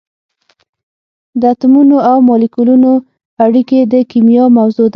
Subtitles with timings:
[1.39, 2.91] د اتمونو او مالیکولونو
[3.45, 4.89] اړیکې د کېمیا موضوع ده.